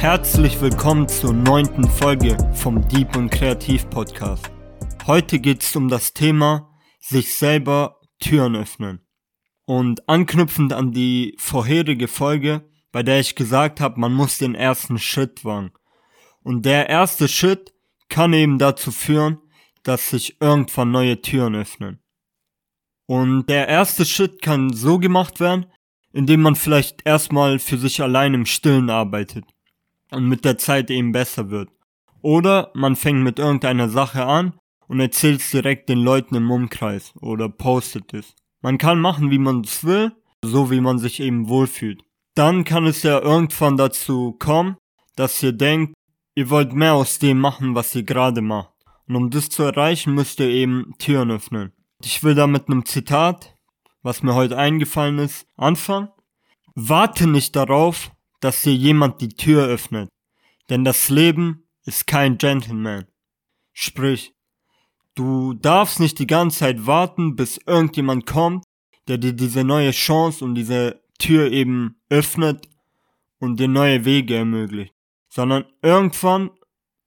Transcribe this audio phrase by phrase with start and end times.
[0.00, 4.50] Herzlich willkommen zur neunten Folge vom Deep und Kreativ Podcast.
[5.06, 9.06] Heute geht es um das Thema sich selber Türen öffnen.
[9.66, 14.98] Und anknüpfend an die vorherige Folge, bei der ich gesagt habe, man muss den ersten
[14.98, 15.72] Schritt wagen.
[16.42, 17.74] Und der erste Schritt
[18.08, 19.36] kann eben dazu führen,
[19.82, 22.02] dass sich irgendwann neue Türen öffnen.
[23.04, 25.66] Und der erste Schritt kann so gemacht werden,
[26.10, 29.44] indem man vielleicht erstmal für sich allein im Stillen arbeitet
[30.12, 31.70] und mit der Zeit eben besser wird.
[32.22, 34.54] Oder man fängt mit irgendeiner Sache an
[34.88, 38.34] und erzählt es direkt den Leuten im Umkreis oder postet es.
[38.60, 42.02] Man kann machen, wie man es will, so wie man sich eben wohlfühlt.
[42.34, 44.76] Dann kann es ja irgendwann dazu kommen,
[45.16, 45.94] dass ihr denkt,
[46.34, 48.72] ihr wollt mehr aus dem machen, was ihr gerade macht.
[49.08, 51.72] Und um das zu erreichen, müsst ihr eben Türen öffnen.
[52.02, 53.54] Ich will da mit einem Zitat,
[54.02, 56.08] was mir heute eingefallen ist, anfangen.
[56.74, 60.08] Warte nicht darauf, dass dir jemand die Tür öffnet,
[60.68, 63.06] denn das Leben ist kein Gentleman.
[63.72, 64.34] Sprich,
[65.14, 68.64] du darfst nicht die ganze Zeit warten, bis irgendjemand kommt,
[69.08, 72.68] der dir diese neue Chance und diese Tür eben öffnet
[73.38, 74.94] und dir neue Wege ermöglicht,
[75.28, 76.50] sondern irgendwann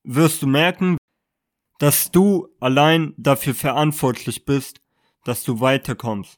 [0.03, 0.97] wirst du merken,
[1.79, 4.79] dass du allein dafür verantwortlich bist,
[5.23, 6.37] dass du weiterkommst.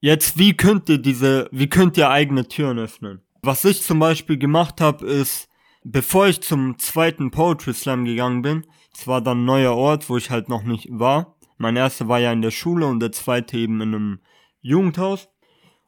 [0.00, 3.22] Jetzt, wie könnt ihr diese, wie könnt ihr eigene Türen öffnen?
[3.42, 5.48] Was ich zum Beispiel gemacht habe, ist,
[5.82, 10.16] bevor ich zum zweiten Poetry Slam gegangen bin, es war dann ein neuer Ort, wo
[10.16, 11.36] ich halt noch nicht war.
[11.56, 14.20] Mein erster war ja in der Schule und der zweite eben in einem
[14.60, 15.28] Jugendhaus.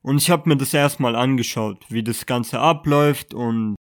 [0.03, 3.77] Und ich habe mir das erstmal angeschaut, wie das Ganze abläuft und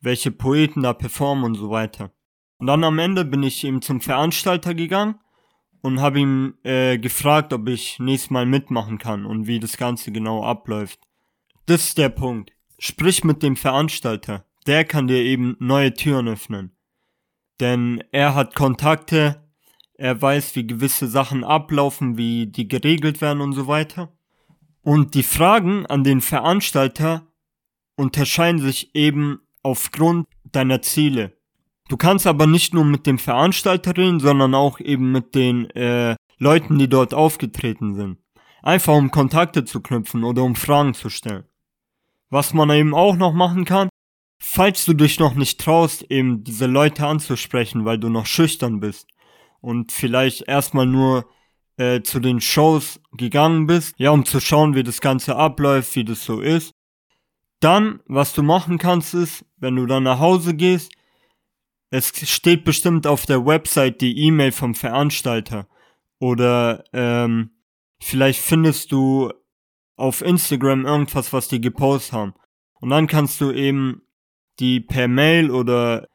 [0.00, 2.12] welche Poeten da performen und so weiter.
[2.58, 5.16] Und dann am Ende bin ich eben zum Veranstalter gegangen
[5.80, 10.12] und habe ihm äh, gefragt, ob ich nächstes Mal mitmachen kann und wie das Ganze
[10.12, 11.00] genau abläuft.
[11.66, 12.52] Das ist der Punkt.
[12.84, 14.44] Sprich mit dem Veranstalter.
[14.66, 16.72] Der kann dir eben neue Türen öffnen.
[17.60, 19.48] Denn er hat Kontakte,
[19.94, 24.12] er weiß, wie gewisse Sachen ablaufen, wie die geregelt werden und so weiter.
[24.82, 27.28] Und die Fragen an den Veranstalter
[27.94, 31.38] unterscheiden sich eben aufgrund deiner Ziele.
[31.88, 36.16] Du kannst aber nicht nur mit dem Veranstalter reden, sondern auch eben mit den äh,
[36.38, 38.18] Leuten, die dort aufgetreten sind.
[38.60, 41.44] Einfach um Kontakte zu knüpfen oder um Fragen zu stellen.
[42.32, 43.90] Was man eben auch noch machen kann,
[44.42, 49.06] falls du dich noch nicht traust, eben diese Leute anzusprechen, weil du noch schüchtern bist
[49.60, 51.26] und vielleicht erstmal nur
[51.76, 56.04] äh, zu den Shows gegangen bist, ja, um zu schauen, wie das Ganze abläuft, wie
[56.04, 56.72] das so ist.
[57.60, 60.90] Dann, was du machen kannst, ist, wenn du dann nach Hause gehst,
[61.90, 65.68] es steht bestimmt auf der Website die E-Mail vom Veranstalter.
[66.18, 67.50] Oder ähm,
[68.00, 69.30] vielleicht findest du
[69.96, 72.34] auf Instagram irgendwas, was die gepostet haben.
[72.80, 74.02] Und dann kannst du eben
[74.58, 76.08] die per Mail oder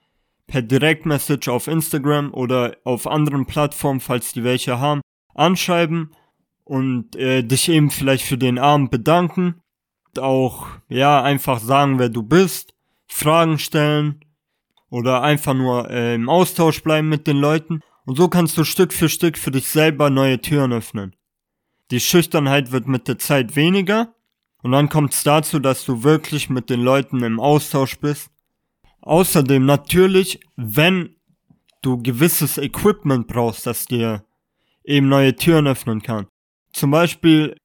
[0.48, 5.02] per Direktmessage auf Instagram oder auf anderen Plattformen, falls die welche haben,
[5.36, 6.12] anschreiben
[6.64, 9.62] und äh, dich eben vielleicht für den Abend bedanken.
[10.18, 12.74] Auch, ja, einfach sagen, wer du bist,
[13.08, 14.22] Fragen stellen
[14.90, 17.82] oder einfach nur äh, im Austausch bleiben mit den Leuten.
[18.06, 21.16] Und so kannst du Stück für Stück für dich selber neue Türen öffnen.
[21.92, 24.14] Die Schüchternheit wird mit der Zeit weniger
[24.62, 28.30] und dann kommt es dazu, dass du wirklich mit den Leuten im Austausch bist.
[29.02, 31.16] Außerdem natürlich, wenn
[31.82, 34.26] du gewisses Equipment brauchst, das dir
[34.84, 36.28] eben neue Türen öffnen kann.
[36.74, 37.56] Zum Beispiel,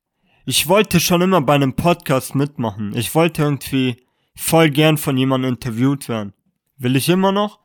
[0.47, 2.97] ich wollte schon immer bei einem Podcast mitmachen.
[2.97, 4.05] Ich wollte irgendwie
[4.37, 6.33] voll gern von jemandem interviewt werden.
[6.77, 7.61] Will ich immer noch.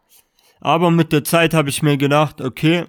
[0.60, 2.86] Aber mit der Zeit habe ich mir gedacht, okay,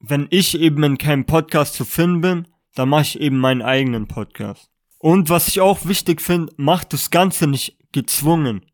[0.00, 2.48] wenn ich eben in keinem Podcast zu finden bin,
[2.80, 4.70] dann mache ich eben meinen eigenen Podcast.
[4.96, 8.64] Und was ich auch wichtig finde, macht das Ganze nicht gezwungen.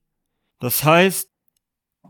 [0.61, 1.29] Das heißt,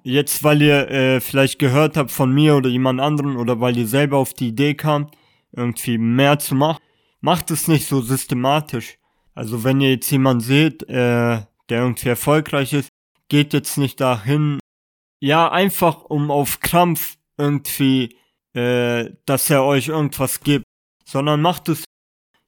[0.03, 3.87] jetzt weil ihr äh, vielleicht gehört habt von mir oder jemand anderen oder weil ihr
[3.87, 5.11] selber auf die Idee kam,
[5.53, 6.83] irgendwie mehr zu machen,
[7.23, 8.99] macht es nicht so systematisch.
[9.33, 11.41] Also wenn ihr jetzt jemanden seht, äh,
[11.71, 12.91] der irgendwie erfolgreich ist,
[13.31, 14.59] geht jetzt nicht dahin,
[15.19, 18.19] ja, einfach um auf Krampf irgendwie,
[18.53, 20.67] äh, dass er euch irgendwas gibt
[21.07, 21.85] sondern macht es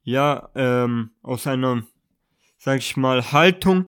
[0.03, 1.83] ja ähm, aus einer,
[2.57, 3.85] sag ich mal, Haltung,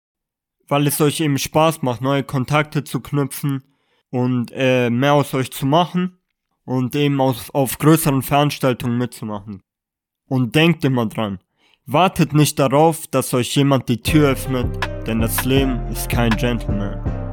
[0.67, 3.63] weil es euch eben Spaß macht, neue Kontakte zu knüpfen
[4.09, 6.17] und äh, mehr aus euch zu machen
[6.65, 9.61] und eben auf, auf größeren Veranstaltungen mitzumachen.
[10.27, 11.39] Und denkt immer dran,
[11.85, 14.67] wartet nicht darauf, dass euch jemand die Tür öffnet,
[15.07, 17.26] denn das Leben ist kein Gentleman.